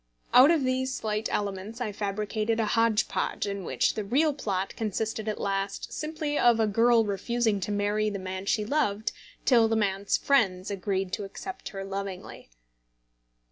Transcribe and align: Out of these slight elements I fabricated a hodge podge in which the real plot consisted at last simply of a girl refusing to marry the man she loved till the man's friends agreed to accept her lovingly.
Out 0.33 0.49
of 0.49 0.63
these 0.63 0.91
slight 0.95 1.29
elements 1.31 1.79
I 1.79 1.91
fabricated 1.91 2.59
a 2.59 2.65
hodge 2.65 3.07
podge 3.07 3.45
in 3.45 3.63
which 3.63 3.93
the 3.93 4.03
real 4.03 4.33
plot 4.33 4.75
consisted 4.75 5.27
at 5.27 5.39
last 5.39 5.93
simply 5.93 6.39
of 6.39 6.59
a 6.59 6.65
girl 6.65 7.05
refusing 7.05 7.59
to 7.59 7.71
marry 7.71 8.09
the 8.09 8.17
man 8.17 8.47
she 8.47 8.65
loved 8.65 9.11
till 9.45 9.67
the 9.67 9.75
man's 9.75 10.17
friends 10.17 10.71
agreed 10.71 11.13
to 11.13 11.23
accept 11.23 11.69
her 11.69 11.83
lovingly. 11.85 12.49